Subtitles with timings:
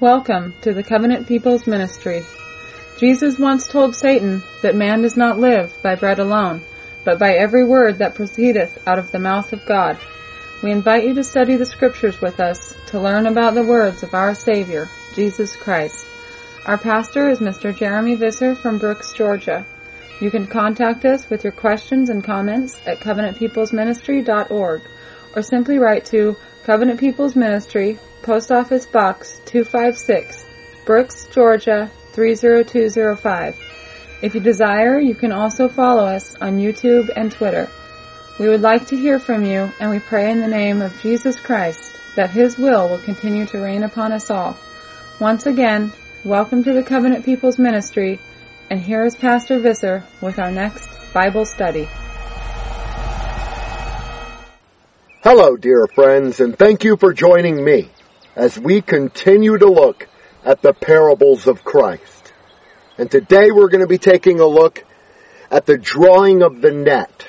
[0.00, 2.22] Welcome to the Covenant People's Ministry.
[2.98, 6.62] Jesus once told Satan that man does not live by bread alone,
[7.04, 9.98] but by every word that proceedeth out of the mouth of God.
[10.62, 14.14] We invite you to study the scriptures with us to learn about the words of
[14.14, 16.06] our Savior, Jesus Christ.
[16.64, 17.76] Our pastor is Mr.
[17.76, 19.66] Jeremy Visser from Brooks, Georgia.
[20.20, 24.80] You can contact us with your questions and comments at covenantpeoplesministry.org
[25.34, 26.36] or simply write to
[26.68, 30.44] Covenant People's Ministry, Post Office Box 256,
[30.84, 33.58] Brooks, Georgia 30205.
[34.20, 37.70] If you desire, you can also follow us on YouTube and Twitter.
[38.38, 41.40] We would like to hear from you, and we pray in the name of Jesus
[41.40, 44.54] Christ that His will will continue to reign upon us all.
[45.20, 45.90] Once again,
[46.22, 48.20] welcome to the Covenant People's Ministry,
[48.68, 51.88] and here is Pastor Visser with our next Bible study.
[55.30, 57.90] Hello, dear friends, and thank you for joining me
[58.34, 60.08] as we continue to look
[60.42, 62.32] at the parables of Christ.
[62.96, 64.86] And today we're going to be taking a look
[65.50, 67.26] at the drawing of the net,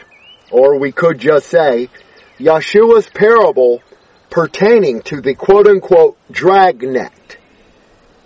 [0.49, 1.89] or we could just say
[2.37, 3.83] Yeshua's parable
[4.29, 7.37] pertaining to the quote unquote dragnet.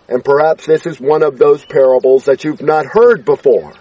[0.08, 3.74] And perhaps this is one of those parables that you've not heard before.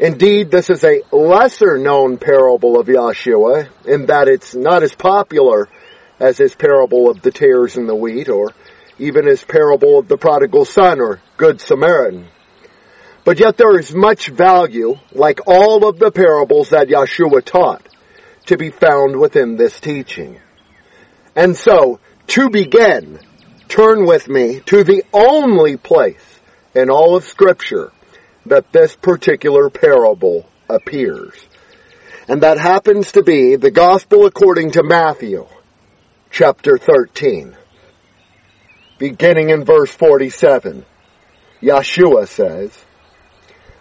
[0.00, 5.68] Indeed, this is a lesser known parable of Yeshua in that it's not as popular
[6.20, 8.52] as his parable of the tares and the wheat or
[9.00, 12.28] even his parable of the prodigal son or good Samaritan.
[13.24, 17.86] But yet there is much value, like all of the parables that Yeshua taught,
[18.46, 20.40] to be found within this teaching.
[21.34, 23.18] And so, to begin,
[23.66, 26.40] turn with me to the only place
[26.74, 27.92] in all of scripture
[28.48, 31.34] that this particular parable appears.
[32.26, 35.46] And that happens to be the Gospel according to Matthew,
[36.30, 37.56] chapter 13.
[38.98, 40.84] Beginning in verse 47,
[41.62, 42.84] Yeshua says,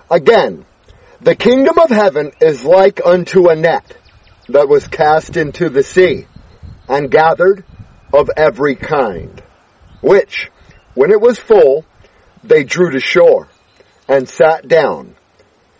[0.09, 0.65] Again,
[1.19, 3.97] the kingdom of heaven is like unto a net
[4.49, 6.27] that was cast into the sea
[6.87, 7.65] and gathered
[8.13, 9.41] of every kind,
[10.01, 10.49] which,
[10.93, 11.85] when it was full,
[12.43, 13.49] they drew to shore
[14.07, 15.15] and sat down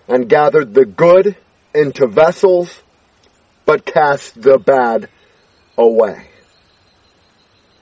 [0.07, 1.35] and gathered the good
[1.73, 2.81] into vessels,
[3.65, 5.09] but cast the bad
[5.77, 6.27] away.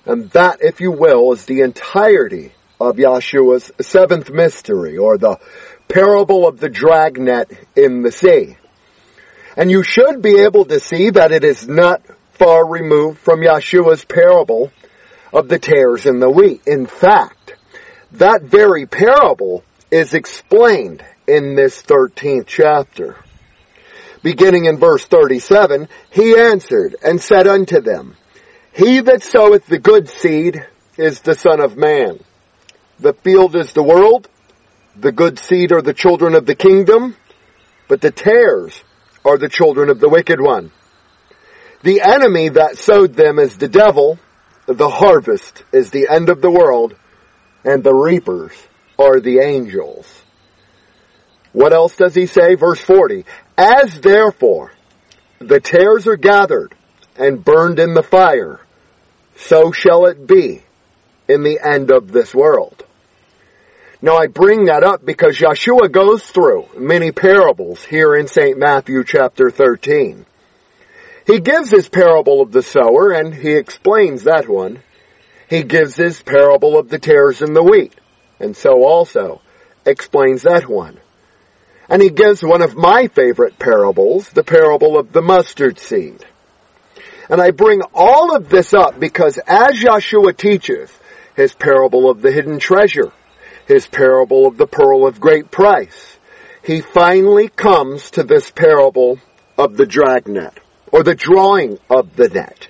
[0.05, 5.37] And that, if you will, is the entirety of Yeshua's seventh mystery, or the
[5.87, 8.57] parable of the dragnet in the sea.
[9.55, 12.01] And you should be able to see that it is not
[12.33, 14.71] far removed from Yeshua's parable
[15.31, 16.61] of the tares and the wheat.
[16.67, 17.55] In fact,
[18.13, 23.17] that very parable is explained in this 13th chapter.
[24.23, 28.15] Beginning in verse 37, he answered and said unto them,
[28.73, 30.65] He that soweth the good seed
[30.97, 32.19] is the Son of Man.
[32.99, 34.27] The field is the world,
[34.95, 37.15] the good seed are the children of the kingdom,
[37.87, 38.83] but the tares
[39.23, 40.71] are the children of the wicked one.
[41.83, 44.17] The enemy that sowed them is the devil,
[44.65, 46.95] the harvest is the end of the world,
[47.63, 48.53] and the reapers
[48.97, 50.23] are the angels.
[51.51, 52.55] What else does he say?
[52.55, 53.25] Verse 40.
[53.57, 54.73] As therefore
[55.39, 56.75] the tares are gathered
[57.15, 58.59] and burned in the fire,
[59.37, 60.63] so shall it be
[61.27, 62.83] in the end of this world.
[64.01, 68.57] Now I bring that up because Yeshua goes through many parables here in St.
[68.57, 70.25] Matthew chapter 13.
[71.25, 74.83] He gives his parable of the sower and he explains that one.
[75.49, 77.93] He gives his parable of the tares and the wheat
[78.39, 79.41] and so also
[79.85, 80.99] explains that one.
[81.87, 86.25] And he gives one of my favorite parables, the parable of the mustard seed.
[87.29, 90.91] And I bring all of this up because as Yeshua teaches
[91.35, 93.11] his parable of the hidden treasure,
[93.67, 96.17] his parable of the pearl of great price,
[96.63, 99.19] he finally comes to this parable
[99.57, 100.59] of the dragnet,
[100.91, 102.67] or the drawing of the net.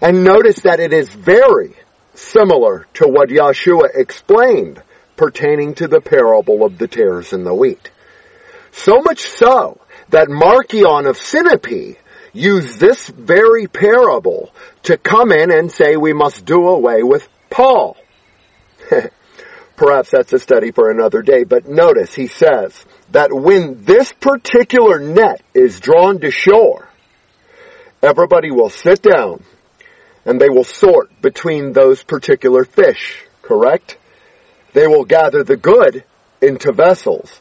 [0.00, 1.74] And notice that it is very
[2.18, 4.82] similar to what Yeshua explained
[5.16, 7.90] pertaining to the parable of the tares and the wheat.
[8.72, 9.80] So much so
[10.10, 11.96] that Marcion of Sinope
[12.32, 14.52] used this very parable
[14.82, 17.96] to come in and say we must do away with Paul.
[19.76, 24.98] Perhaps that's a study for another day, but notice he says that when this particular
[24.98, 26.88] net is drawn to shore,
[28.02, 29.42] everybody will sit down
[30.26, 33.96] and they will sort between those particular fish, correct?
[34.74, 36.04] They will gather the good
[36.42, 37.40] into vessels,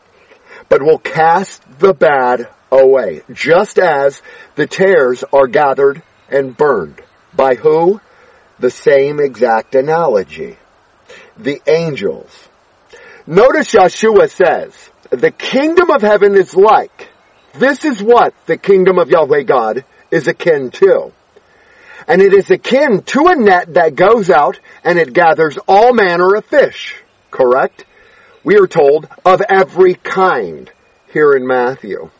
[0.69, 4.21] but will cast the bad away, just as
[4.55, 7.01] the tares are gathered and burned.
[7.35, 7.99] By who?
[8.59, 10.57] The same exact analogy.
[11.37, 12.47] the angels.
[13.27, 17.09] Notice Yeshua says, the kingdom of heaven is like.
[17.53, 21.11] This is what the kingdom of Yahweh God is akin to.
[22.07, 26.35] And it is akin to a net that goes out and it gathers all manner
[26.35, 26.95] of fish.
[27.31, 27.85] Correct?
[28.43, 30.71] We are told of every kind
[31.11, 32.11] here in Matthew.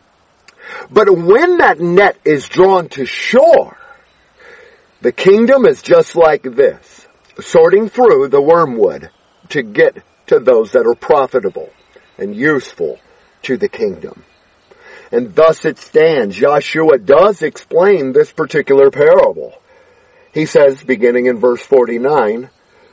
[0.89, 3.77] But when that net is drawn to shore,
[5.01, 7.07] the kingdom is just like this,
[7.39, 9.11] sorting through the wormwood
[9.49, 9.97] to get
[10.27, 11.69] to those that are profitable
[12.17, 12.99] and useful
[13.43, 14.23] to the kingdom.
[15.11, 16.39] And thus it stands.
[16.39, 19.53] Yeshua does explain this particular parable.
[20.35, 22.49] He says, beginning in verse 49,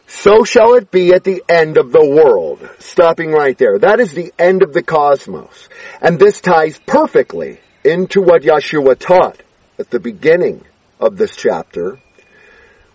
[0.06, 2.61] so shall it be at the end of the world.
[2.79, 3.81] Stopping right there.
[3.81, 5.69] That is the end of the cosmos.
[6.00, 9.43] And this ties perfectly into what Yeshua taught
[9.77, 10.65] at the beginning
[11.00, 11.99] of this chapter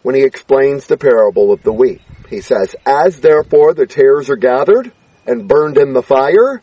[0.02, 2.02] when he explains the parable of the wheat.
[2.30, 4.94] He says, As therefore the tares are gathered
[5.26, 6.62] and burned in the fire,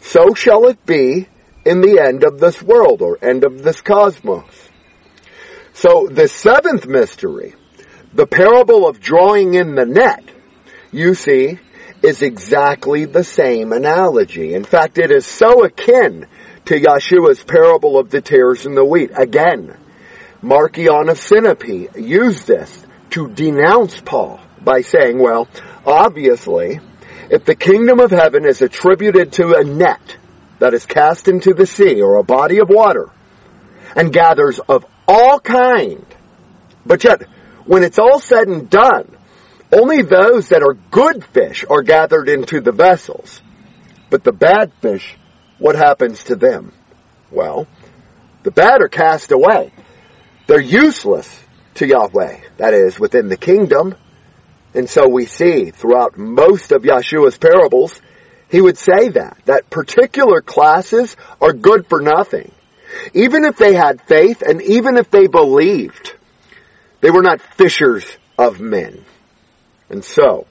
[0.00, 1.28] so shall it be
[1.64, 4.69] in the end of this world or end of this cosmos.
[5.80, 7.54] So the seventh mystery
[8.12, 10.24] the parable of drawing in the net,
[10.92, 11.58] you see,
[12.02, 14.52] is exactly the same analogy.
[14.52, 16.26] In fact, it is so akin
[16.66, 19.12] to Yeshua's parable of the tares and the wheat.
[19.16, 19.74] Again,
[20.42, 25.48] Marcion of Sinope used this to denounce Paul by saying, well,
[25.86, 26.80] obviously,
[27.30, 30.18] if the kingdom of heaven is attributed to a net
[30.58, 33.08] that is cast into the sea or a body of water
[33.96, 36.06] and gathers of all kind,
[36.86, 37.22] but yet
[37.66, 39.16] when it's all said and done,
[39.72, 43.42] only those that are good fish are gathered into the vessels.
[44.08, 45.16] But the bad fish,
[45.58, 46.72] what happens to them?
[47.30, 47.66] Well,
[48.42, 49.72] the bad are cast away.
[50.46, 51.28] They're useless
[51.74, 52.40] to Yahweh.
[52.56, 53.94] That is, within the kingdom.
[54.74, 58.00] And so we see throughout most of Yeshua's parables,
[58.48, 62.50] he would say that, that particular classes are good for nothing.
[63.14, 66.14] Even if they had faith and even if they believed,
[67.00, 68.04] they were not fishers
[68.38, 69.04] of men.
[69.88, 70.46] And so,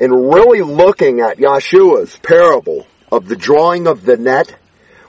[0.00, 4.54] in really looking at Yeshua's parable of the drawing of the net,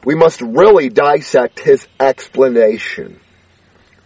[0.04, 3.20] we must really dissect his explanation,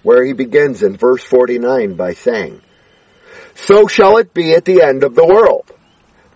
[0.03, 2.61] where he begins in verse 49 by saying,
[3.55, 5.69] So shall it be at the end of the world.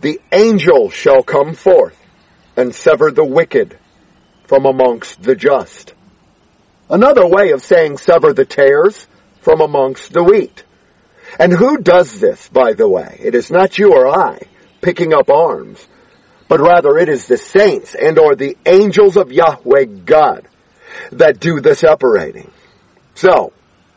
[0.01, 1.97] The angel shall come forth
[2.57, 3.77] and sever the wicked
[4.47, 5.93] from amongst the just.
[6.89, 9.07] Another way of saying sever the tares
[9.41, 10.63] from amongst the wheat.
[11.39, 13.19] And who does this, by the way?
[13.21, 14.39] It is not you or I
[14.81, 15.87] picking up arms,
[16.47, 20.47] but rather it is the saints and or the angels of Yahweh God
[21.11, 22.51] that do the separating.
[23.15, 23.53] So,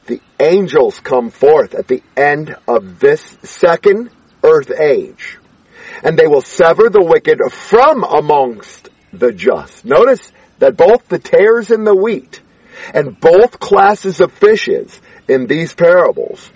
[0.06, 4.11] the angels come forth at the end of this second
[4.43, 5.38] earth age,
[6.03, 9.85] and they will sever the wicked from amongst the just.
[9.85, 12.41] Notice that both the tares and the wheat,
[12.94, 16.50] and both classes of fishes in these parables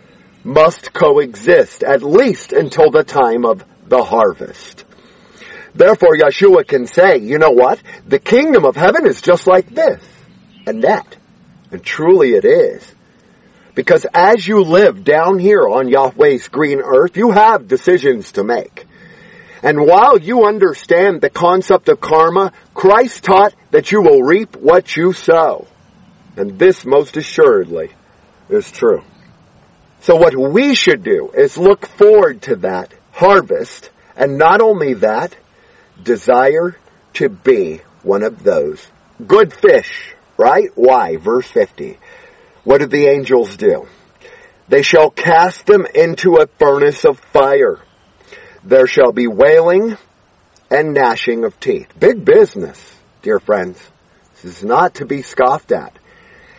[0.45, 4.85] must coexist at least until the time of the harvest.
[5.75, 7.81] Therefore, Yeshua can say, you know what?
[8.07, 10.03] The kingdom of heaven is just like this
[10.67, 11.17] and that.
[11.71, 12.95] And truly it is.
[13.75, 18.87] Because as you live down here on Yahweh's green earth, you have decisions to make.
[19.63, 24.97] And while you understand the concept of karma, Christ taught that you will reap what
[24.97, 25.67] you sow.
[26.37, 27.91] And this most assuredly
[28.49, 29.03] is true.
[30.01, 35.37] So what we should do is look forward to that harvest, and not only that,
[36.03, 36.77] desire
[37.15, 38.87] to be one of those
[39.27, 40.71] good fish, right?
[40.75, 41.17] Why?
[41.17, 41.99] Verse 50.
[42.65, 43.89] What did the angels do?
[44.69, 47.81] They shall cast them into a furnace of fire.
[48.63, 49.99] There shall be wailing
[50.71, 51.93] and gnashing of teeth.
[51.99, 53.85] Big business, dear friends.
[54.35, 55.99] This is not to be scoffed at.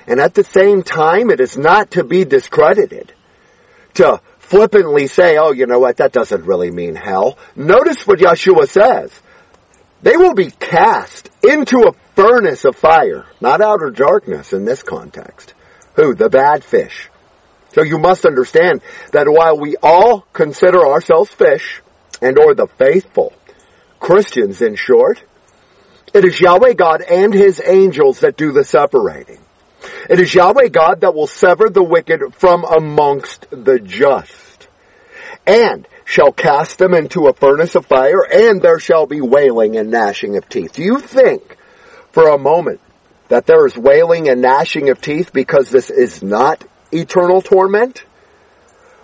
[0.08, 3.13] And at the same time, it is not to be discredited.
[3.96, 7.38] To flippantly say, oh, you know what, that doesn't really mean hell.
[7.55, 9.12] Notice what Yeshua says.
[10.01, 15.53] They will be cast into a furnace of fire, not outer darkness in this context.
[15.96, 16.15] Who?
[16.15, 17.10] The bad fish.
[17.74, 18.81] So you must understand
[19.13, 21.81] that while we all consider ourselves fish,
[22.22, 23.34] and or the faithful,
[24.00, 25.24] Christians in short,
[26.13, 29.39] it is Yahweh God and His angels that do the separating.
[30.10, 34.68] It is Yahweh God that will sever the wicked from amongst the just,
[35.46, 39.90] and shall cast them into a furnace of fire, and there shall be wailing and
[39.90, 40.74] gnashing of teeth.
[40.74, 41.58] Do you think
[42.12, 42.82] for a moment
[43.30, 48.04] that there is wailing and gnashing of teeth because this is not eternal torment?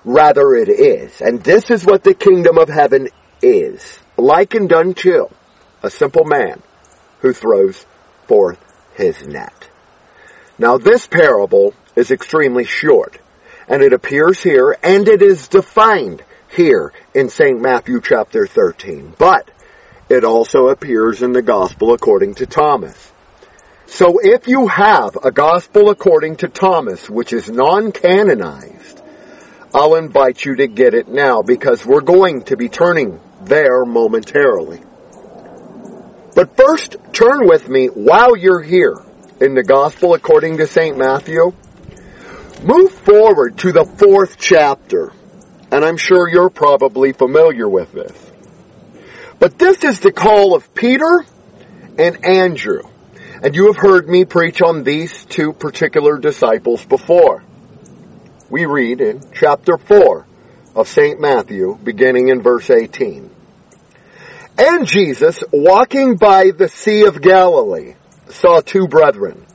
[0.03, 1.21] Rather it is.
[1.21, 3.09] And this is what the kingdom of heaven
[3.41, 3.99] is.
[4.17, 5.27] Likened unto
[5.83, 6.61] a simple man
[7.19, 7.85] who throws
[8.27, 8.59] forth
[8.95, 9.69] his net.
[10.59, 13.19] Now this parable is extremely short,
[13.67, 17.61] and it appears here, and it is defined here in St.
[17.61, 19.13] Matthew chapter 13.
[19.19, 19.51] But
[20.09, 23.11] it also appears in the gospel according to Thomas.
[23.85, 29.01] So if you have a gospel according to Thomas, which is non-canonized,
[29.73, 34.81] I'll invite you to get it now because we're going to be turning there momentarily.
[36.35, 38.95] But first, turn with me while you're here
[39.39, 40.97] in the gospel according to St.
[40.97, 41.53] Matthew.
[42.63, 45.13] Move forward to the fourth chapter,
[45.71, 48.31] and I'm sure you're probably familiar with this.
[49.39, 51.25] But this is the call of Peter
[51.99, 52.81] and Andrew.
[53.43, 57.43] And you have heard me preach on these two particular disciples before.
[58.49, 60.25] We read in chapter 4
[60.75, 61.19] of St.
[61.19, 63.29] Matthew, beginning in verse 18.
[64.57, 67.93] And Jesus, walking by the Sea of Galilee,
[68.29, 69.45] saw two brethren,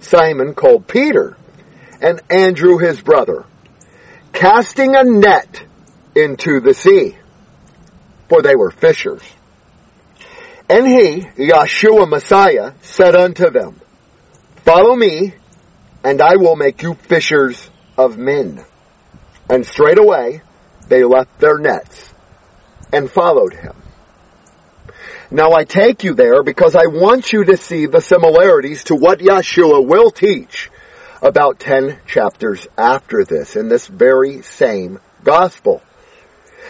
[0.00, 1.36] Simon called Peter,
[2.00, 3.44] and Andrew his brother,
[4.32, 5.64] casting a net
[6.14, 7.16] into the sea
[8.32, 9.20] for they were fishers.
[10.66, 13.78] And he, Yeshua Messiah, said unto them,
[14.64, 15.34] Follow me,
[16.02, 18.64] and I will make you fishers of men.
[19.50, 20.40] And straightway
[20.88, 22.14] they left their nets
[22.90, 23.81] and followed him.
[25.32, 29.20] Now I take you there because I want you to see the similarities to what
[29.20, 30.70] Yeshua will teach
[31.22, 35.80] about 10 chapters after this in this very same gospel.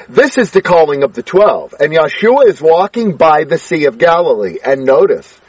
[0.09, 1.75] This is the calling of the twelve.
[1.81, 4.59] And Yeshua is walking by the Sea of Galilee.
[4.65, 5.41] And notice,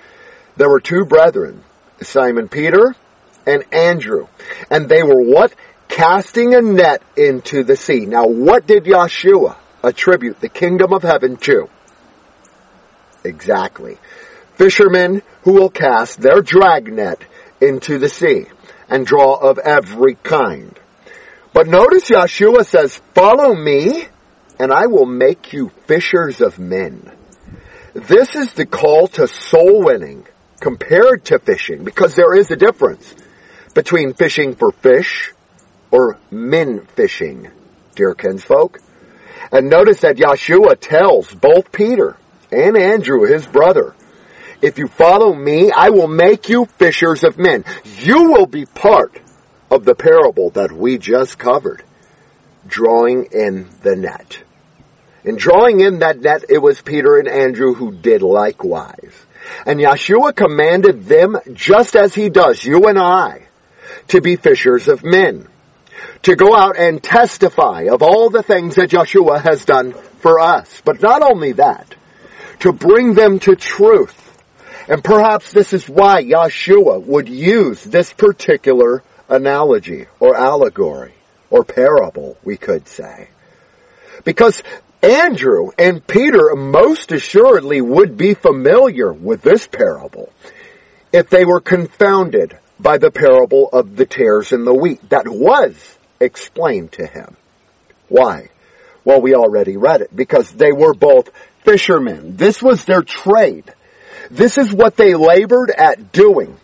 [0.57, 1.63] there were two brethren,
[2.01, 2.95] Simon Peter
[3.45, 4.27] and Andrew.
[4.71, 5.53] And they were what?
[5.87, 8.07] Casting a net into the sea.
[8.07, 11.69] Now what did Yeshua attribute the kingdom of heaven to?
[13.23, 13.97] Exactly.
[14.55, 17.21] Fishermen who will cast their dragnet
[17.61, 18.45] into the sea
[18.89, 20.77] and draw of every kind.
[21.53, 24.07] But notice Yeshua says, follow me
[24.59, 27.11] and I will make you fishers of men.
[27.93, 30.25] This is the call to soul winning
[30.59, 33.13] compared to fishing because there is a difference
[33.73, 35.31] between fishing for fish
[35.91, 37.49] or men fishing,
[37.95, 38.79] dear kinsfolk.
[39.51, 42.17] And notice that Yeshua tells both Peter
[42.53, 43.95] and Andrew, his brother,
[44.61, 47.65] if you follow me, I will make you fishers of men.
[47.99, 49.19] You will be part
[49.69, 51.83] of the parable that we just covered
[52.67, 54.41] drawing in the net.
[55.23, 59.13] In drawing in that net, it was Peter and Andrew who did likewise.
[59.65, 63.47] And Yeshua commanded them, just as he does, you and I,
[64.09, 65.47] to be fishers of men.
[66.23, 70.81] To go out and testify of all the things that Yeshua has done for us.
[70.85, 71.95] But not only that,
[72.63, 74.17] to bring them to truth.
[74.87, 81.13] And perhaps this is why Yeshua would use this particular analogy or allegory
[81.49, 83.27] or parable, we could say.
[84.23, 84.63] Because
[85.01, 90.31] Andrew and Peter most assuredly would be familiar with this parable
[91.11, 95.97] if they were confounded by the parable of the tares and the wheat that was
[96.21, 97.35] explained to him.
[98.07, 98.47] Why?
[99.03, 101.29] Well, we already read it because they were both
[101.63, 102.35] fishermen.
[102.37, 103.73] This was their trade.
[104.29, 106.57] This is what they labored at doing.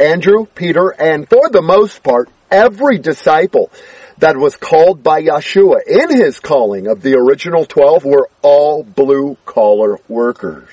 [0.00, 3.70] Andrew, Peter, and for the most part, every disciple
[4.18, 9.36] that was called by Yeshua in his calling of the original 12 were all blue
[9.44, 10.68] collar workers.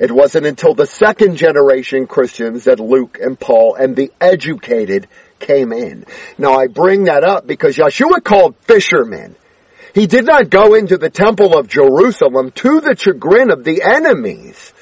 [0.00, 5.06] It wasn't until the second generation Christians that Luke and Paul and the educated
[5.38, 6.04] came in.
[6.36, 9.36] Now I bring that up because Yeshua called fishermen.
[9.94, 14.72] He did not go into the temple of Jerusalem to the chagrin of the enemies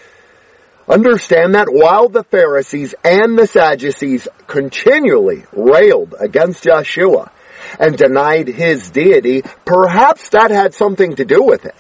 [0.89, 7.31] Understand that while the Pharisees and the Sadducees continually railed against Yeshua
[7.79, 11.77] and denied his deity, perhaps that had something to do with it.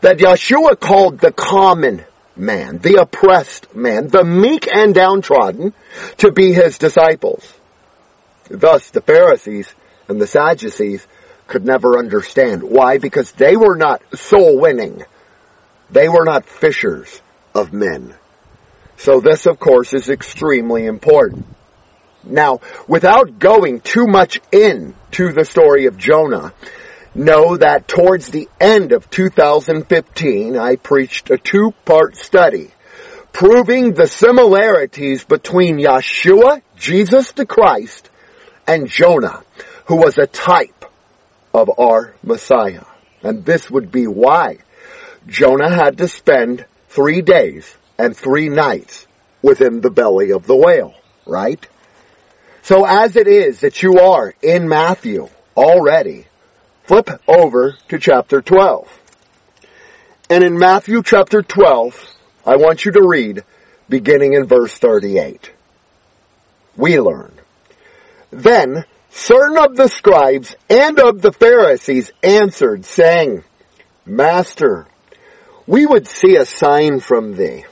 [0.00, 2.04] That Yeshua called the common
[2.34, 5.74] man, the oppressed man, the meek and downtrodden
[6.18, 7.52] to be his disciples.
[8.48, 9.72] Thus the Pharisees
[10.08, 11.06] and the Sadducees
[11.52, 12.62] could never understand.
[12.62, 12.96] Why?
[12.96, 15.04] Because they were not soul winning.
[15.90, 17.20] They were not fishers
[17.54, 18.14] of men.
[18.96, 21.44] So this, of course, is extremely important.
[22.24, 26.54] Now, without going too much into the story of Jonah,
[27.14, 32.70] know that towards the end of 2015, I preached a two-part study
[33.32, 38.08] proving the similarities between Yeshua, Jesus the Christ,
[38.66, 39.42] and Jonah,
[39.86, 40.81] who was a type
[41.54, 42.84] of our Messiah.
[43.22, 44.58] And this would be why
[45.26, 49.06] Jonah had to spend three days and three nights
[49.40, 50.94] within the belly of the whale,
[51.26, 51.66] right?
[52.62, 56.26] So as it is that you are in Matthew already,
[56.84, 59.00] flip over to chapter 12.
[60.30, 62.14] And in Matthew chapter 12,
[62.46, 63.44] I want you to read
[63.88, 65.52] beginning in verse 38.
[66.76, 67.32] We learn.
[68.30, 73.44] Then certain of the scribes and of the Pharisees answered, saying,
[74.04, 74.86] Master,
[75.66, 77.64] we would see a sign from thee.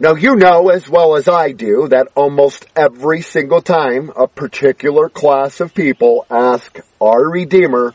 [0.00, 5.10] Now you know as well as I do that almost every single time a particular
[5.10, 7.94] class of people ask our Redeemer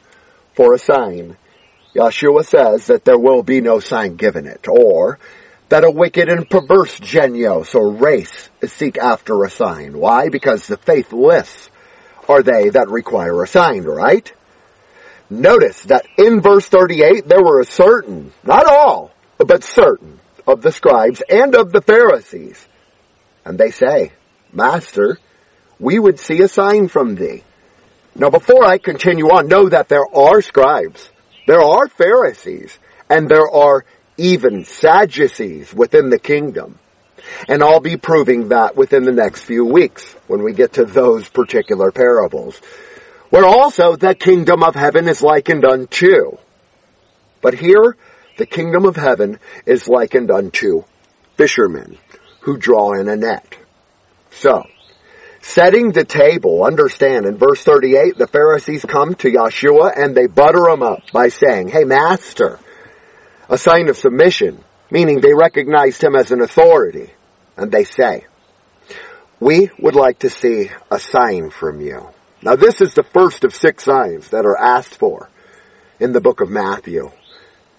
[0.53, 1.35] for a sign,
[1.95, 5.17] Yeshua says that there will be no sign given it, or
[5.69, 9.97] that a wicked and perverse genos or race seek after a sign.
[9.97, 10.29] Why?
[10.29, 11.69] Because the faithless
[12.27, 14.31] are they that require a sign, right?
[15.29, 20.71] Notice that in verse 38 there were a certain, not all, but certain of the
[20.71, 22.67] scribes and of the Pharisees.
[23.43, 24.11] And they say,
[24.53, 25.19] Master,
[25.79, 27.43] we would see a sign from thee.
[28.15, 31.09] Now before I continue on, know that there are scribes,
[31.47, 32.77] there are Pharisees,
[33.09, 33.85] and there are
[34.17, 36.79] even Sadducees within the kingdom.
[37.47, 41.27] And I'll be proving that within the next few weeks when we get to those
[41.29, 42.57] particular parables.
[43.29, 46.37] Where also the kingdom of heaven is likened unto.
[47.41, 47.97] But here,
[48.37, 50.83] the kingdom of heaven is likened unto
[51.37, 51.97] fishermen
[52.41, 53.57] who draw in a net.
[54.31, 54.63] So,
[55.41, 60.67] setting the table, understand in verse 38, the Pharisees come to Yeshua and they butter
[60.69, 62.59] him up by saying, Hey master,
[63.49, 67.11] a sign of submission, meaning they recognized him as an authority.
[67.57, 68.25] And they say,
[69.39, 72.09] we would like to see a sign from you.
[72.41, 75.29] Now this is the first of six signs that are asked for
[75.99, 77.11] in the book of Matthew.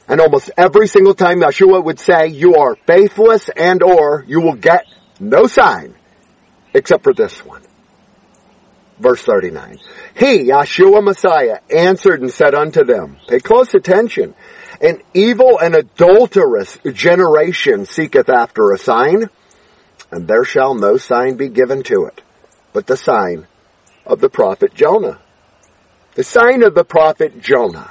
[0.08, 4.54] And almost every single time Yeshua would say, you are faithless and or you will
[4.54, 4.86] get
[5.18, 5.94] no sign
[6.74, 7.62] except for this one.
[8.98, 9.78] Verse 39.
[10.16, 14.34] He, Yeshua Messiah, answered and said unto them, pay close attention.
[14.80, 19.28] An evil and adulterous generation seeketh after a sign,
[20.16, 22.22] and there shall no sign be given to it,
[22.72, 23.46] but the sign
[24.06, 25.20] of the prophet Jonah.
[26.14, 27.90] The sign of the prophet Jonah.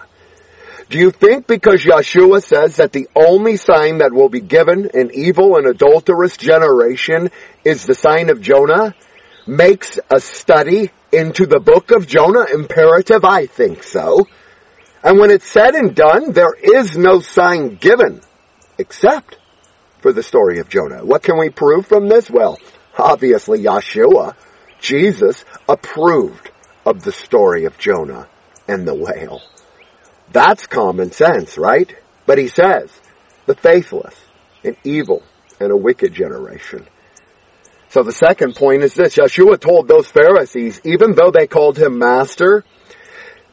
[0.90, 5.12] Do you think because Yeshua says that the only sign that will be given an
[5.14, 7.30] evil and adulterous generation
[7.64, 8.96] is the sign of Jonah
[9.46, 13.24] makes a study into the book of Jonah imperative?
[13.24, 14.28] I think so.
[15.04, 18.22] And when it's said and done, there is no sign given
[18.80, 19.38] except
[20.06, 21.04] for the story of Jonah.
[21.04, 22.30] What can we prove from this?
[22.30, 22.60] Well,
[22.96, 24.36] obviously Yeshua,
[24.80, 26.52] Jesus, approved
[26.86, 28.28] of the story of Jonah
[28.68, 29.42] and the whale.
[30.32, 31.92] That's common sense, right?
[32.28, 32.92] But he says,
[33.48, 34.14] the faithless,
[34.64, 35.24] an evil,
[35.60, 36.86] and a wicked generation.
[37.90, 39.16] So the second point is this.
[39.16, 42.64] Yeshua told those Pharisees, even though they called him master,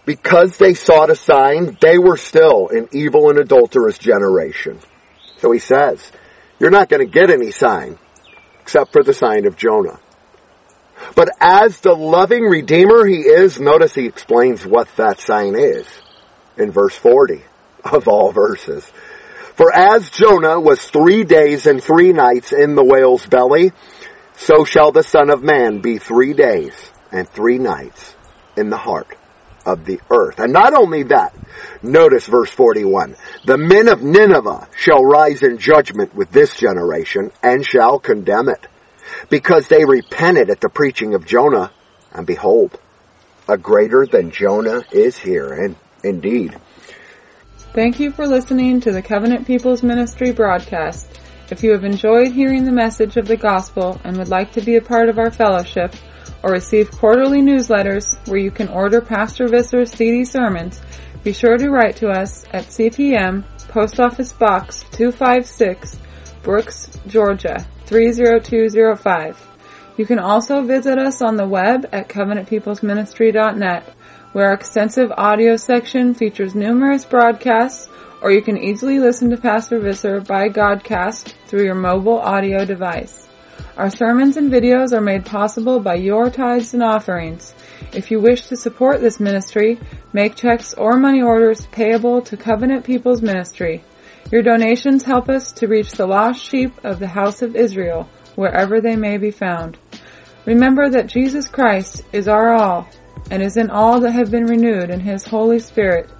[0.05, 4.81] because they sought a sign, they were still an evil and adulterous generation.
[5.39, 6.13] So he says,
[6.59, 7.99] you're not going to get any sign
[8.61, 9.99] except for the sign of Jonah.
[11.15, 15.87] But as the loving Redeemer he is, notice he explains what that sign is
[16.57, 17.43] in verse 40
[17.85, 18.85] of all verses.
[19.57, 23.73] For as Jonah was three days and three nights in the whale's belly,
[24.37, 26.73] so shall the Son of Man be three days
[27.11, 28.15] and three nights
[28.57, 29.17] in the heart
[29.65, 30.39] of the earth.
[30.39, 31.35] And not only that,
[31.83, 33.17] notice verse 41.
[33.45, 38.67] The men of Nineveh shall rise in judgment with this generation and shall condemn it
[39.29, 41.73] because they repented at the preaching of Jonah.
[42.13, 42.79] And behold,
[43.49, 45.53] a greater than Jonah is here.
[45.53, 46.57] And indeed.
[47.73, 51.09] Thank you for listening to the Covenant People's Ministry broadcast.
[51.51, 54.77] If you have enjoyed hearing the message of the gospel and would like to be
[54.77, 55.95] a part of our fellowship
[56.43, 60.81] or receive quarterly newsletters where you can order Pastor Visser's CD sermons,
[61.23, 65.99] be sure to write to us at CPM Post Office Box 256
[66.43, 69.49] Brooks, Georgia 30205.
[69.97, 73.95] You can also visit us on the web at covenantpeoplesministry.net
[74.33, 77.89] where our extensive audio section features numerous broadcasts,
[78.23, 83.29] or you can easily listen to Pastor Visser by Godcast through your mobile audio device.
[83.75, 87.55] Our sermons and videos are made possible by your tithes and offerings.
[87.95, 89.81] If you wish to support this ministry,
[90.13, 93.83] make checks or money orders payable to Covenant People's Ministry.
[94.31, 98.83] Your donations help us to reach the lost sheep of the house of Israel, wherever
[98.83, 99.79] they may be found.
[100.45, 102.87] Remember that Jesus Christ is our all
[103.31, 106.11] and is in all that have been renewed in His Holy Spirit.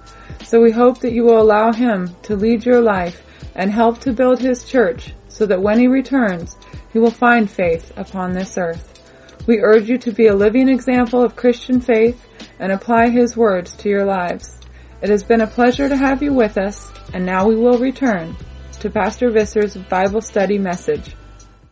[0.43, 3.21] So we hope that you will allow Him to lead your life
[3.53, 6.57] and help to build His church so that when He returns,
[6.93, 9.01] He will find faith upon this earth.
[9.47, 12.23] We urge you to be a living example of Christian faith
[12.59, 14.57] and apply His words to your lives.
[15.01, 18.37] It has been a pleasure to have you with us, and now we will return
[18.79, 21.15] to Pastor Visser's Bible study message.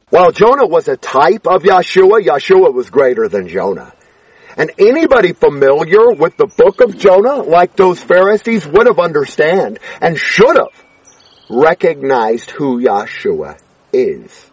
[0.09, 3.93] While Jonah was a type of Yeshua, Yeshua was greater than Jonah.
[4.57, 10.17] And anybody familiar with the book of Jonah, like those Pharisees, would have understand and
[10.17, 10.83] should have
[11.49, 13.57] recognized who Yeshua
[13.93, 14.50] is.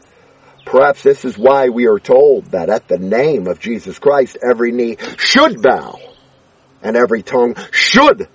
[0.69, 4.71] Perhaps this is why we are told that at the name of Jesus Christ, every
[4.71, 5.99] knee should bow
[6.83, 8.29] and every tongue should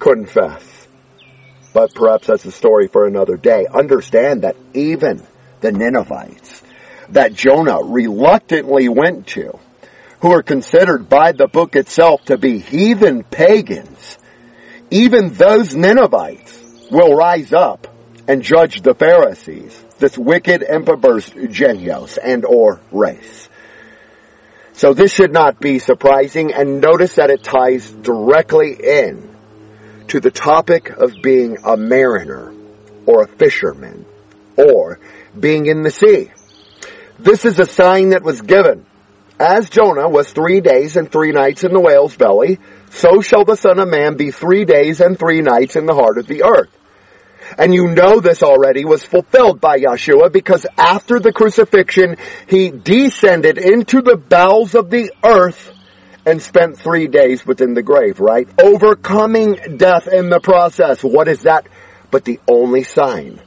[0.00, 0.88] confess.
[1.72, 3.66] But perhaps that's a story for another day.
[3.72, 5.22] Understand that even
[5.60, 6.60] the Ninevites
[7.10, 9.56] that Jonah reluctantly went to,
[10.22, 14.18] who are considered by the book itself to be heathen pagans,
[14.90, 17.86] even those Ninevites will rise up
[18.26, 23.48] and judge the Pharisees, this wicked and perverse genos and or race.
[24.72, 29.34] So this should not be surprising and notice that it ties directly in
[30.08, 32.52] to the topic of being a mariner
[33.06, 34.04] or a fisherman
[34.56, 35.00] or
[35.38, 36.30] being in the sea.
[37.18, 38.84] This is a sign that was given.
[39.40, 42.58] As Jonah was three days and three nights in the whale's belly,
[42.90, 46.18] so shall the Son of Man be three days and three nights in the heart
[46.18, 46.75] of the earth.
[47.58, 52.16] And you know this already was fulfilled by Yeshua because after the crucifixion,
[52.48, 55.72] he descended into the bowels of the earth
[56.26, 58.48] and spent three days within the grave, right?
[58.60, 61.02] Overcoming death in the process.
[61.02, 61.68] What is that?
[62.10, 63.40] But the only sign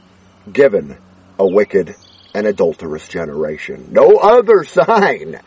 [0.50, 0.96] given
[1.38, 1.94] a wicked
[2.34, 3.88] and adulterous generation.
[3.90, 5.40] No other sign.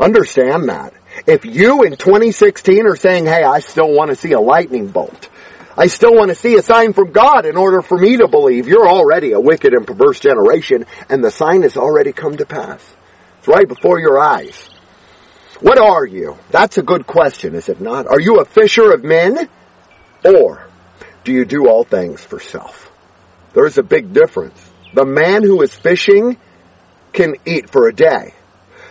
[0.00, 0.94] Understand that.
[1.26, 5.28] If you in 2016 are saying, hey, I still want to see a lightning bolt,
[5.76, 8.68] I still want to see a sign from God in order for me to believe
[8.68, 12.80] you're already a wicked and perverse generation and the sign has already come to pass.
[13.38, 14.70] It's right before your eyes.
[15.60, 16.38] What are you?
[16.50, 18.06] That's a good question, is it not?
[18.06, 19.48] Are you a fisher of men?
[20.24, 20.68] Or
[21.24, 22.90] do you do all things for self?
[23.52, 24.60] There's a big difference.
[24.94, 26.36] The man who is fishing
[27.12, 28.34] can eat for a day.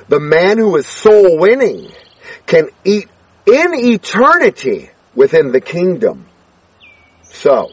[0.10, 1.92] The man who is soul winning
[2.46, 3.08] can eat
[3.46, 6.26] in eternity within the kingdom.
[7.34, 7.72] So,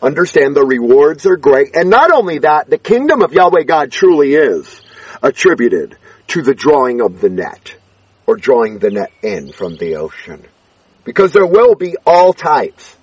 [0.00, 1.74] understand the rewards are great.
[1.74, 4.80] And not only that, the kingdom of Yahweh God truly is
[5.22, 5.96] attributed
[6.28, 7.74] to the drawing of the net
[8.26, 10.44] or drawing the net in from the ocean.
[11.04, 12.96] Because there will be all types.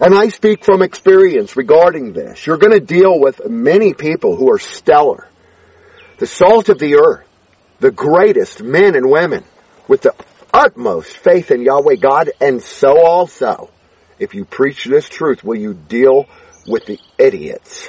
[0.00, 2.46] And I speak from experience regarding this.
[2.46, 5.26] You're going to deal with many people who are stellar.
[6.18, 7.26] The salt of the earth,
[7.80, 9.44] the greatest men and women
[9.88, 10.14] with the
[10.52, 13.70] utmost faith in Yahweh God, and so also,
[14.18, 16.26] if you preach this truth, will you deal
[16.66, 17.88] with the idiots?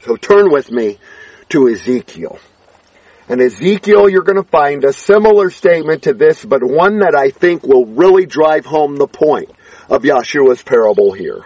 [0.00, 0.98] So turn with me
[1.48, 2.38] to Ezekiel.
[3.28, 7.30] And Ezekiel, you're going to find a similar statement to this, but one that I
[7.30, 9.50] think will really drive home the point
[9.88, 11.44] of Yeshua's parable here.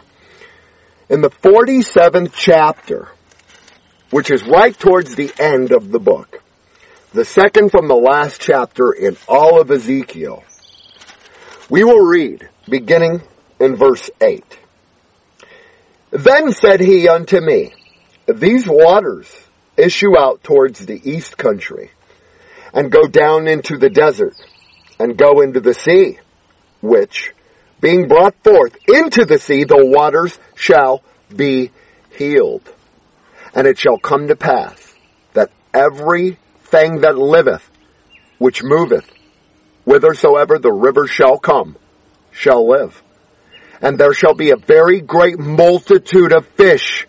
[1.09, 3.09] In the 47th chapter,
[4.11, 6.43] which is right towards the end of the book,
[7.13, 10.45] the second from the last chapter in all of Ezekiel,
[11.71, 13.23] we will read, beginning
[13.61, 14.45] in verse 8.
[16.11, 17.73] Then said he unto me,
[18.27, 19.33] These waters
[19.77, 21.93] issue out towards the east country
[22.75, 24.35] and go down into the desert
[24.99, 26.19] and go into the sea,
[26.83, 27.33] which,
[27.81, 31.03] being brought forth into the sea, the waters shall
[31.35, 31.71] be
[32.17, 32.69] healed.
[33.55, 34.95] And it shall come to pass
[35.35, 37.69] that everything that liveth,
[38.39, 39.11] which moveth,
[39.91, 41.75] whithersoever the river shall come,
[42.31, 43.03] shall live.
[43.83, 47.09] And there shall be a very great multitude of fish,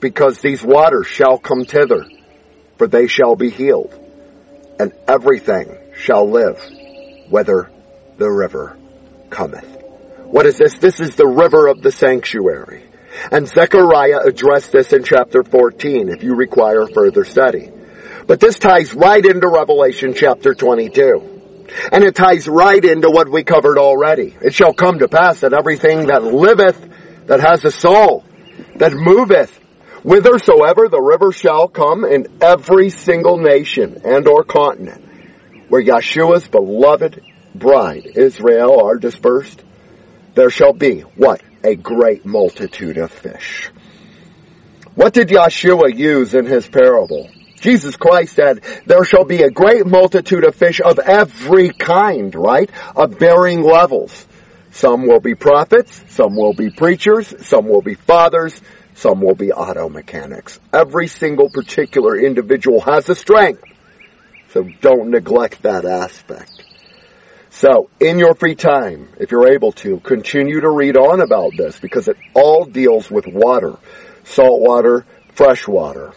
[0.00, 2.04] because these waters shall come thither,
[2.76, 3.94] for they shall be healed,
[4.78, 6.62] and everything shall live,
[7.30, 7.70] whether
[8.18, 8.76] the river
[9.30, 9.64] cometh.
[10.26, 10.74] What is this?
[10.74, 12.82] This is the river of the sanctuary.
[13.32, 17.70] And Zechariah addressed this in chapter 14 if you require further study.
[18.26, 21.39] But this ties right into Revelation chapter 22.
[21.92, 24.36] And it ties right into what we covered already.
[24.40, 28.24] It shall come to pass that everything that liveth, that has a soul,
[28.76, 29.56] that moveth,
[30.02, 35.04] whithersoever the river shall come in every single nation and or continent
[35.70, 37.22] where Yeshua's beloved
[37.54, 39.62] bride, Israel, are dispersed,
[40.34, 41.42] there shall be what?
[41.62, 43.70] A great multitude of fish.
[44.96, 47.30] What did Yeshua use in his parable?
[47.60, 52.70] Jesus Christ said, there shall be a great multitude of fish of every kind, right?
[52.96, 54.26] Of varying levels.
[54.72, 58.60] Some will be prophets, some will be preachers, some will be fathers,
[58.94, 60.60] some will be auto mechanics.
[60.72, 63.64] Every single particular individual has a strength.
[64.52, 66.64] So don't neglect that aspect.
[67.52, 71.80] So, in your free time, if you're able to, continue to read on about this
[71.80, 73.76] because it all deals with water.
[74.22, 76.12] Salt water, fresh water.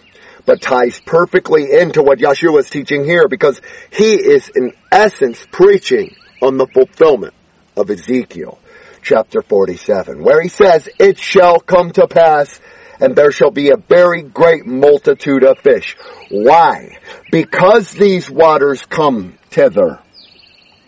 [0.46, 6.16] But ties perfectly into what Yeshua is teaching here because he is in essence preaching
[6.42, 7.34] on the fulfillment
[7.78, 8.60] of Ezekiel
[9.02, 12.60] chapter 47, where he says, It shall come to pass,
[13.00, 15.96] and there shall be a very great multitude of fish.
[16.30, 16.98] Why?
[17.32, 20.00] Because these waters come thither.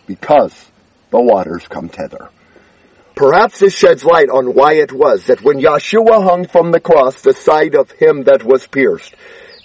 [0.06, 0.70] Because
[1.10, 2.30] the waters come thither.
[3.14, 7.22] Perhaps this sheds light on why it was that when Yeshua hung from the cross,
[7.22, 9.14] the side of him that was pierced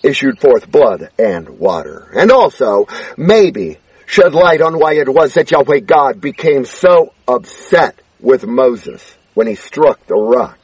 [0.03, 2.09] issued forth blood and water.
[2.15, 2.87] And also,
[3.17, 9.15] maybe, shed light on why it was that Yahweh God became so upset with Moses
[9.33, 10.57] when he struck the rock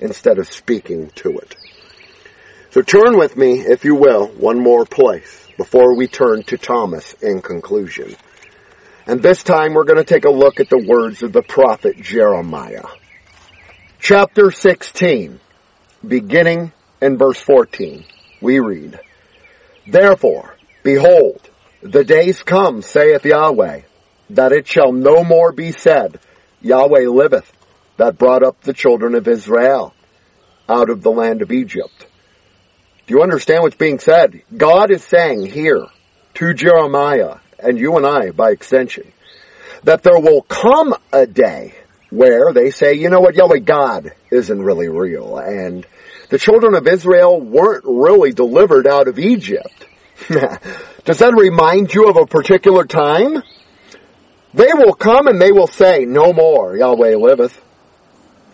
[0.00, 1.56] instead of speaking to it.
[2.70, 7.14] So turn with me, if you will, one more place before we turn to Thomas
[7.14, 8.14] in conclusion.
[9.06, 11.96] And this time we're going to take a look at the words of the prophet
[11.96, 12.84] Jeremiah.
[13.98, 15.40] Chapter 16,
[16.06, 18.04] beginning in verse 14,
[18.40, 19.00] we read,
[19.86, 21.48] Therefore, behold,
[21.82, 23.82] the days come, saith Yahweh,
[24.30, 26.20] that it shall no more be said,
[26.60, 27.50] Yahweh liveth,
[27.96, 29.94] that brought up the children of Israel
[30.68, 32.06] out of the land of Egypt.
[33.06, 34.42] Do you understand what's being said?
[34.54, 35.86] God is saying here
[36.34, 39.10] to Jeremiah and you and I by extension
[39.84, 41.74] that there will come a day
[42.10, 45.86] where they say, you know what, Yahweh God isn't really real and
[46.30, 49.86] the children of Israel weren't really delivered out of Egypt.
[50.28, 53.42] Does that remind you of a particular time?
[54.52, 57.60] They will come and they will say, no more, Yahweh liveth.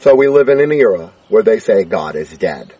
[0.00, 2.74] So we live in an era where they say God is dead.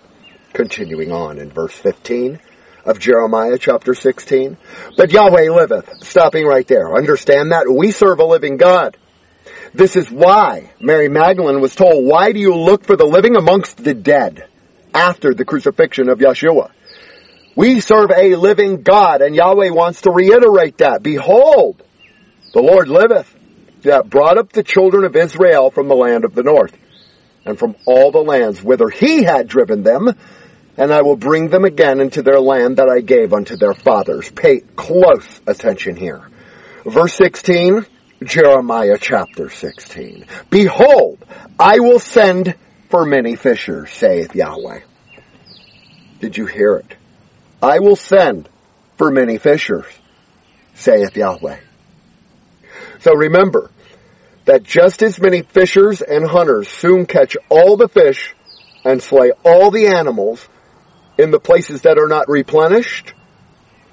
[0.52, 2.38] Continuing on in verse 15
[2.84, 4.56] of Jeremiah chapter 16.
[4.96, 6.04] But Yahweh liveth.
[6.04, 6.94] Stopping right there.
[6.94, 7.66] Understand that?
[7.68, 8.96] We serve a living God.
[9.72, 13.82] This is why Mary Magdalene was told, why do you look for the living amongst
[13.82, 14.48] the dead
[14.94, 16.70] after the crucifixion of Yeshua?
[17.56, 21.02] We serve a living God and Yahweh wants to reiterate that.
[21.02, 21.82] Behold,
[22.52, 23.34] the Lord liveth,
[23.82, 26.76] that brought up the children of Israel from the land of the north,
[27.44, 30.10] and from all the lands whither he had driven them,
[30.76, 34.30] and I will bring them again into their land that I gave unto their fathers.
[34.30, 36.28] Pay close attention here.
[36.84, 37.86] Verse 16,
[38.22, 40.26] Jeremiah chapter 16.
[40.50, 41.18] Behold,
[41.58, 42.54] I will send
[42.88, 44.80] for many fishers, saith Yahweh.
[46.20, 46.96] Did you hear it?
[47.62, 48.48] I will send
[48.96, 49.86] for many fishers,
[50.74, 51.58] saith Yahweh.
[53.00, 53.70] So remember
[54.44, 58.34] that just as many fishers and hunters soon catch all the fish
[58.84, 60.46] and slay all the animals
[61.18, 63.14] in the places that are not replenished,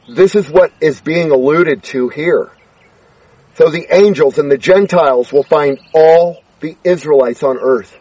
[0.08, 2.51] this is what is being alluded to here.
[3.56, 7.97] So the angels and the Gentiles will find all the Israelites on earth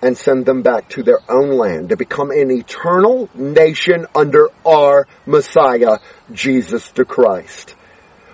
[0.00, 5.06] and send them back to their own land to become an eternal nation under our
[5.26, 5.98] Messiah,
[6.32, 7.74] Jesus the Christ.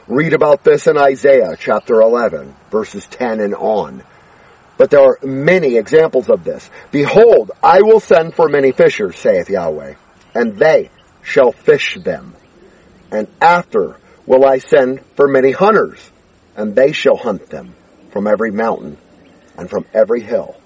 [0.07, 4.03] Read about this in Isaiah chapter 11, verses 10 and on.
[4.77, 6.69] But there are many examples of this.
[6.91, 9.95] Behold, I will send for many fishers, saith Yahweh,
[10.35, 10.91] and they
[11.23, 12.35] shall fish them.
[13.11, 13.97] And after
[14.27, 16.11] will I send for many hunters,
[16.57, 17.75] and they shall hunt them
[18.11, 18.99] from every mountain
[19.57, 20.57] and from every hill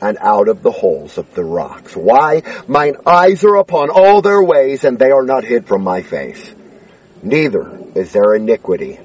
[0.00, 1.96] and out of the holes of the rocks.
[1.96, 2.42] Why?
[2.68, 6.54] Mine eyes are upon all their ways, and they are not hid from my face
[7.26, 8.98] neither is their iniquity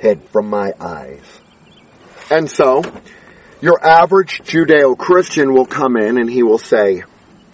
[0.00, 1.40] hid from my eyes.
[2.30, 2.82] And so,
[3.60, 7.04] your average Judeo-Christian will come in and he will say,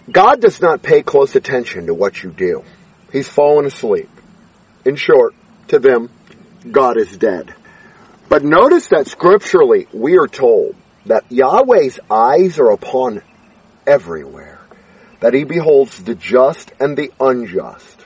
[0.09, 2.63] God does not pay close attention to what you do.
[3.11, 4.09] He's fallen asleep.
[4.85, 5.33] In short,
[5.69, 6.09] to them,
[6.69, 7.53] God is dead.
[8.29, 13.21] But notice that scripturally, we are told that Yahweh's eyes are upon
[13.87, 14.59] everywhere,
[15.19, 18.01] that he beholds the just and the unjust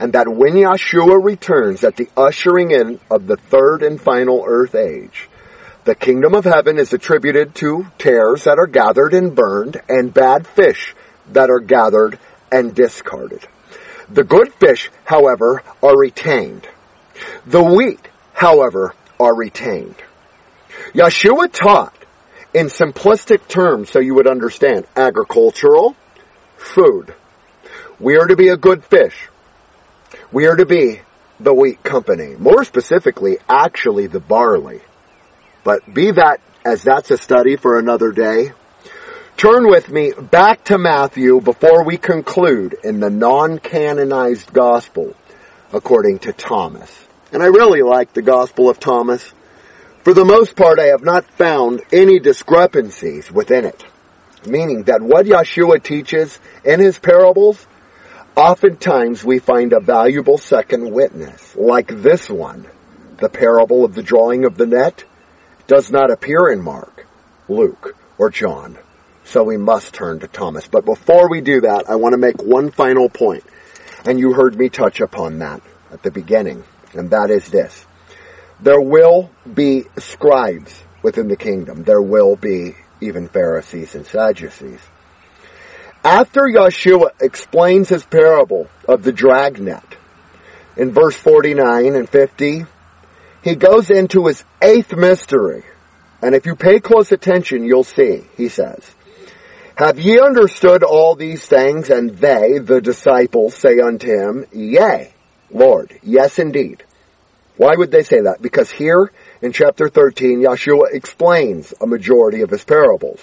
[0.00, 4.74] and that when Yeshua returns at the ushering in of the third and final earth
[4.74, 5.28] age,
[5.84, 10.46] the kingdom of heaven is attributed to tares that are gathered and burned and bad
[10.46, 10.94] fish
[11.32, 12.18] that are gathered
[12.50, 13.46] and discarded.
[14.08, 16.66] The good fish, however, are retained.
[17.46, 19.96] The wheat, however, are retained.
[20.94, 21.94] Yeshua taught
[22.52, 25.96] in simplistic terms so you would understand agricultural,
[26.56, 27.14] food.
[27.98, 29.28] We are to be a good fish
[30.32, 31.00] We are to be
[31.40, 32.36] the wheat company.
[32.38, 34.80] More specifically, actually the barley.
[35.64, 38.52] But be that as that's a study for another day.
[39.36, 45.16] Turn with me back to Matthew before we conclude in the non-canonized gospel
[45.72, 47.06] according to Thomas.
[47.32, 49.32] And I really like the gospel of Thomas.
[50.02, 53.84] For the most part, I have not found any discrepancies within it.
[54.46, 57.66] Meaning that what Yeshua teaches in his parables,
[58.34, 62.66] oftentimes we find a valuable second witness, like this one.
[63.18, 65.04] The parable of the drawing of the net
[65.66, 67.06] does not appear in Mark,
[67.48, 68.78] Luke, or John.
[69.24, 70.66] So we must turn to Thomas.
[70.66, 73.44] But before we do that, I want to make one final point.
[74.06, 75.60] And you heard me touch upon that
[75.92, 76.64] at the beginning.
[76.94, 77.86] And that is this.
[78.62, 81.84] There will be scribes within the kingdom.
[81.84, 84.80] There will be even Pharisees and Sadducees.
[86.04, 89.84] After Yeshua explains his parable of the dragnet
[90.76, 92.64] in verse 49 and 50,
[93.42, 95.64] he goes into his eighth mystery.
[96.22, 98.94] And if you pay close attention, you'll see, he says,
[99.76, 101.88] Have ye understood all these things?
[101.88, 105.14] And they, the disciples, say unto him, Yea,
[105.50, 106.84] Lord, yes indeed.
[107.60, 108.40] Why would they say that?
[108.40, 113.22] Because here in chapter 13, Yeshua explains a majority of his parables,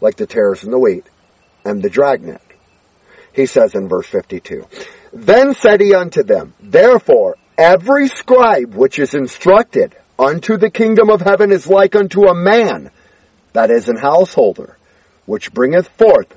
[0.00, 1.04] like the tares and the wheat
[1.64, 2.40] and the dragnet.
[3.32, 4.68] He says in verse 52,
[5.12, 11.20] Then said he unto them, Therefore every scribe which is instructed unto the kingdom of
[11.20, 12.92] heaven is like unto a man
[13.52, 14.78] that is an householder,
[15.26, 16.32] which bringeth forth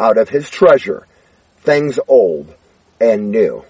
[0.00, 1.06] out of his treasure
[1.58, 2.52] things old
[3.00, 3.64] and new.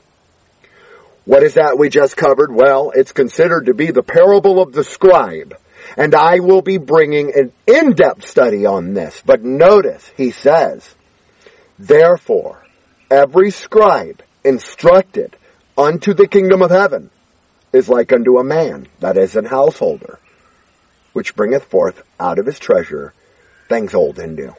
[1.29, 2.51] What is that we just covered?
[2.51, 5.55] Well, it's considered to be the parable of the scribe.
[5.95, 9.23] And I will be bringing an in-depth study on this.
[9.27, 10.95] But notice, he says,
[11.79, 12.65] Therefore,
[13.11, 15.37] every scribe instructed
[15.77, 17.11] unto the kingdom of heaven
[17.75, 20.19] is like unto a man that is an householder,
[21.13, 23.13] which bringeth forth out of his treasure
[23.69, 24.55] things old and new.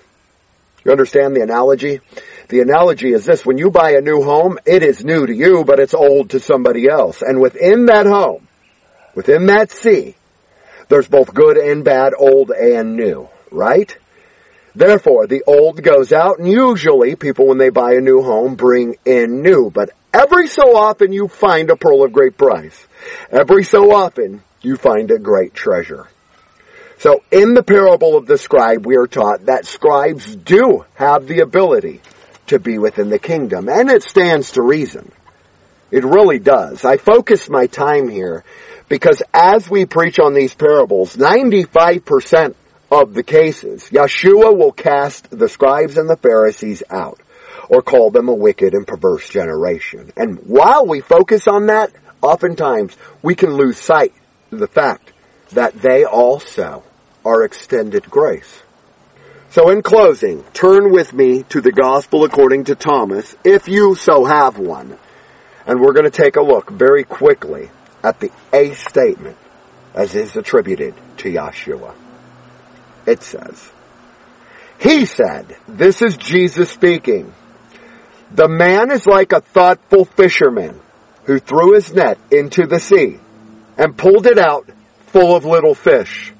[0.84, 2.02] You understand the analogy?
[2.48, 5.64] The analogy is this, when you buy a new home, it is new to you,
[5.64, 7.22] but it's old to somebody else.
[7.22, 8.48] And within that home,
[9.14, 10.16] within that sea,
[10.88, 13.96] there's both good and bad, old and new, right?
[14.74, 18.96] Therefore, the old goes out, and usually people, when they buy a new home, bring
[19.06, 19.70] in new.
[19.70, 22.88] But every so often you find a pearl of great price.
[23.32, 26.08] Every so often you find a great treasure.
[27.00, 31.40] So in the parable of the scribe, we are taught that scribes do have the
[31.40, 32.02] ability
[32.48, 35.10] to be within the kingdom, and it stands to reason.
[35.92, 36.84] It really does.
[36.84, 38.44] I focus my time here
[38.90, 42.56] because as we preach on these parables, 95%
[42.92, 47.22] of the cases, Yeshua will cast the scribes and the Pharisees out
[47.70, 50.12] or call them a wicked and perverse generation.
[50.18, 54.14] And while we focus on that, oftentimes we can lose sight
[54.52, 55.14] of the fact
[55.52, 56.84] that they also
[57.30, 58.64] are extended grace.
[59.52, 64.26] So in closing, turn with me to the Gospel according to Thomas, if you so
[64.26, 64.98] have one.
[65.68, 67.70] And we're going to take a look very quickly
[68.04, 69.38] at the A statement
[69.94, 71.94] as is attributed to Yeshua.
[73.06, 73.72] It says,
[74.80, 77.34] He said, this is Jesus speaking,
[78.32, 80.80] the man is like a thoughtful fisherman
[81.26, 83.20] who threw his net into the sea
[83.78, 84.70] and pulled it out
[85.08, 86.34] full of little fish.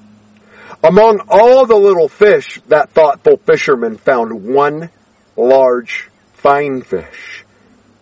[0.82, 4.90] Among all the little fish, that thoughtful fisherman found one
[5.36, 7.44] large, fine fish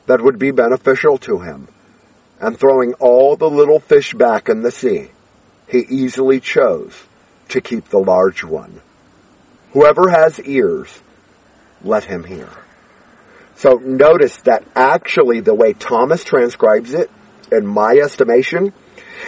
[0.07, 1.69] that would be beneficial to him.
[2.41, 5.11] And throwing all the little fish back in the sea,
[5.69, 6.95] he easily chose
[7.49, 8.81] to keep the large one.
[9.73, 10.89] Whoever has ears,
[11.83, 12.49] let him hear.
[13.57, 17.11] So notice that actually the way Thomas transcribes it,
[17.51, 18.73] in my estimation,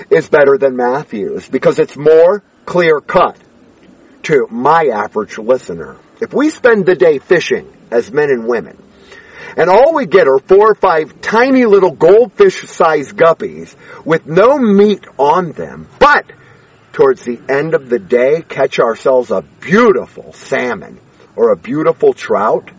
[0.09, 3.37] is better than Matthew's because it's more clear cut
[4.22, 5.96] to my average listener.
[6.20, 8.80] If we spend the day fishing as men and women,
[9.56, 14.56] and all we get are four or five tiny little goldfish sized guppies with no
[14.56, 16.31] meat on them, but
[16.92, 21.00] towards the end of the day catch ourselves a beautiful salmon
[21.35, 22.71] or a beautiful trout,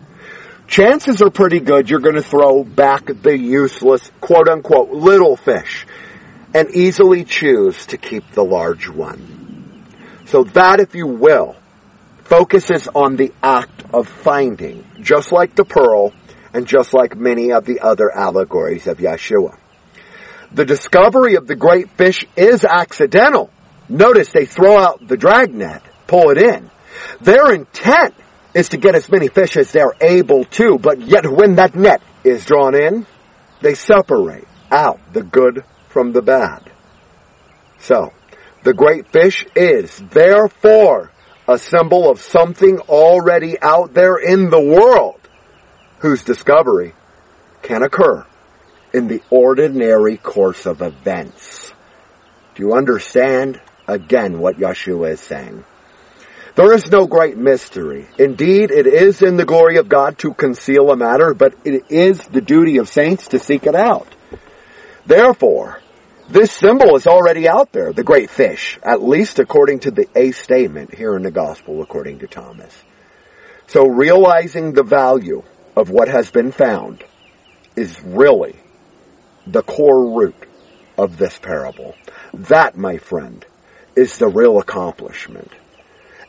[0.66, 5.86] chances are pretty good you're going to throw back the useless quote unquote little fish
[6.54, 9.42] and easily choose to keep the large one.
[10.32, 11.56] So that, if you will,
[12.24, 16.14] focuses on the act of finding, just like the pearl
[16.54, 19.58] and just like many of the other allegories of Yeshua.
[20.50, 23.50] The discovery of the great fish is accidental.
[23.90, 26.70] Notice they throw out the dragnet, pull it in.
[27.20, 28.14] Their intent
[28.54, 32.00] is to get as many fish as they're able to, but yet when that net
[32.24, 33.06] is drawn in,
[33.60, 36.72] they separate out the good from the bad.
[37.80, 38.14] So,
[38.62, 41.10] the great fish is therefore
[41.48, 45.20] a symbol of something already out there in the world
[45.98, 46.94] whose discovery
[47.62, 48.24] can occur
[48.92, 51.72] in the ordinary course of events.
[52.54, 55.64] Do you understand again what Yeshua is saying?
[56.54, 58.06] There is no great mystery.
[58.18, 62.20] Indeed, it is in the glory of God to conceal a matter, but it is
[62.20, 64.06] the duty of saints to seek it out.
[65.06, 65.81] Therefore,
[66.32, 70.32] this symbol is already out there, the great fish, at least according to the A
[70.32, 72.74] statement here in the gospel according to Thomas.
[73.66, 75.42] So realizing the value
[75.76, 77.04] of what has been found
[77.76, 78.56] is really
[79.46, 80.34] the core root
[80.96, 81.94] of this parable.
[82.32, 83.44] That, my friend,
[83.94, 85.52] is the real accomplishment.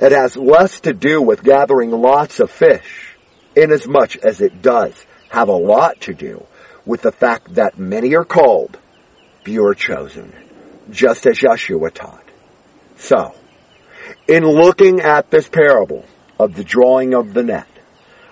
[0.02, 3.16] It has less to do with gathering lots of fish,
[3.56, 6.46] inasmuch as it does have a lot to do
[6.86, 8.78] with the fact that many are called,
[9.48, 10.34] are chosen,
[10.90, 12.24] just as Yeshua taught.
[12.98, 13.36] So,
[14.28, 16.06] in looking at this parable
[16.40, 17.68] of the drawing of the net,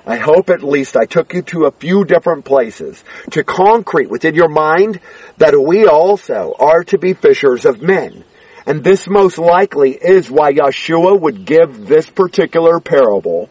[0.05, 4.33] I hope at least I took you to a few different places to concrete within
[4.33, 4.99] your mind
[5.37, 8.23] that we also are to be fishers of men.
[8.65, 13.49] And this most likely is why Yeshua would give this particular parable,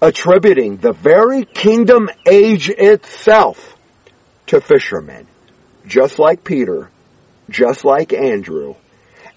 [0.00, 3.76] attributing the very kingdom age itself
[4.46, 5.26] to fishermen.
[5.86, 6.90] Just like Peter,
[7.52, 8.74] just like Andrew,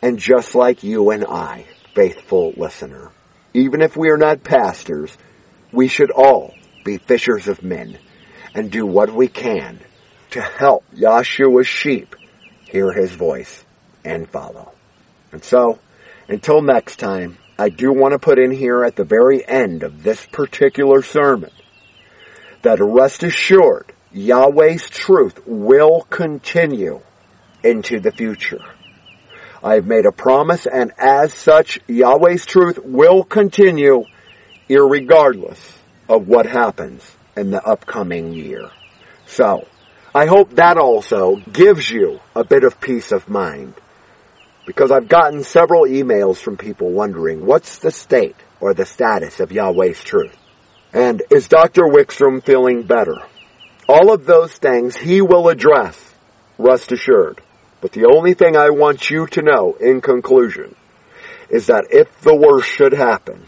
[0.01, 3.11] and just like you and I, faithful listener.
[3.53, 5.15] Even if we are not pastors,
[5.71, 6.53] we should all
[6.83, 7.97] be fishers of men
[8.53, 9.79] and do what we can
[10.31, 12.15] to help Yahshua's sheep
[12.69, 13.63] hear his voice
[14.03, 14.71] and follow.
[15.31, 15.79] And so,
[16.27, 20.03] until next time, I do want to put in here at the very end of
[20.03, 21.51] this particular sermon
[22.61, 27.01] that rest assured Yahweh's truth will continue
[27.65, 28.63] into the future.
[29.63, 34.05] I have made a promise and as such Yahweh's truth will continue
[34.69, 35.59] irregardless
[36.07, 38.69] of what happens in the upcoming year.
[39.25, 39.67] So,
[40.13, 43.73] I hope that also gives you a bit of peace of mind.
[44.65, 49.51] Because I've gotten several emails from people wondering what's the state or the status of
[49.51, 50.35] Yahweh's truth?
[50.93, 51.83] And is Dr.
[51.83, 53.17] Wickstrom feeling better?
[53.89, 56.13] All of those things he will address,
[56.57, 57.41] rest assured.
[57.81, 60.75] But the only thing I want you to know in conclusion
[61.49, 63.45] is that if the worst should happen,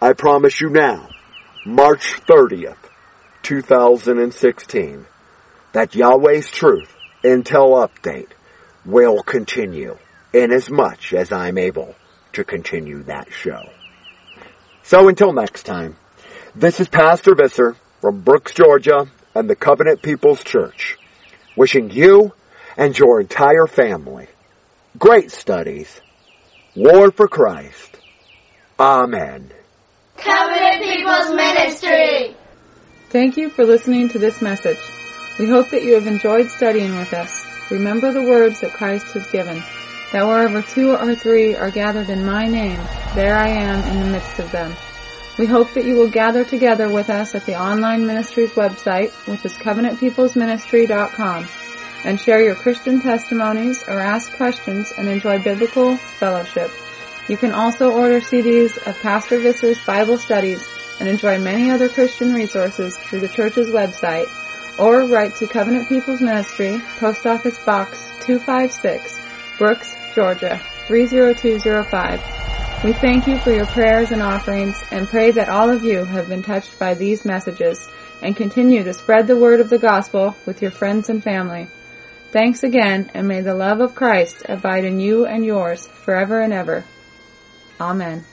[0.00, 1.08] I promise you now,
[1.64, 2.76] March 30th,
[3.42, 5.06] 2016,
[5.72, 8.30] that Yahweh's Truth Intel Update
[8.84, 9.98] will continue
[10.32, 11.94] inasmuch as much as I'm able
[12.32, 13.68] to continue that show.
[14.82, 15.96] So until next time,
[16.54, 20.96] this is Pastor Visser from Brooks, Georgia and the Covenant People's Church,
[21.56, 22.32] wishing you
[22.76, 24.28] and your entire family
[24.98, 26.00] great studies.
[26.74, 27.98] Lord for Christ.
[28.78, 29.50] Amen.
[30.16, 32.36] Covenant People's Ministry.
[33.08, 34.78] Thank you for listening to this message.
[35.38, 37.46] We hope that you have enjoyed studying with us.
[37.70, 39.62] Remember the words that Christ has given,
[40.12, 42.80] that wherever two or three are gathered in my name,
[43.14, 44.74] there I am in the midst of them.
[45.38, 49.44] We hope that you will gather together with us at the online ministry's website, which
[49.44, 51.48] is covenantpeoplesministry.com,
[52.04, 56.70] and share your Christian testimonies or ask questions and enjoy biblical fellowship.
[57.28, 60.66] You can also order CDs of Pastor Visser's Bible studies
[60.98, 64.28] and enjoy many other Christian resources through the church's website,
[64.78, 69.20] or write to Covenant People's Ministry, Post Office Box 256,
[69.58, 72.82] Brooks, Georgia 30205.
[72.82, 76.28] We thank you for your prayers and offerings and pray that all of you have
[76.28, 77.88] been touched by these messages
[78.22, 81.68] and continue to spread the word of the gospel with your friends and family.
[82.32, 86.52] Thanks again and may the love of Christ abide in you and yours forever and
[86.52, 86.84] ever.
[87.80, 88.24] Amen.